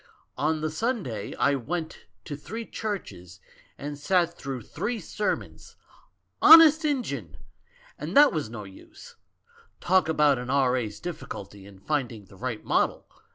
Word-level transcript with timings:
On 0.35 0.61
the 0.61 0.71
Sunday 0.71 1.35
I 1.35 1.53
went 1.53 2.07
to 2.25 2.35
three 2.35 2.65
churches 2.65 3.39
and 3.77 3.99
sat 3.99 4.33
through 4.33 4.63
three 4.63 4.99
sermons. 4.99 5.75
Honest 6.41 6.83
Injun! 6.83 7.37
And 7.99 8.17
that 8.17 8.33
was 8.33 8.49
no 8.49 8.63
use. 8.63 9.15
Talk 9.79 10.09
about 10.09 10.39
an 10.39 10.49
R.A.'s 10.49 10.99
difficulty 10.99 11.67
in 11.67 11.77
finding 11.77 12.25
the 12.25 12.35
right 12.35 12.65
model? 12.65 13.05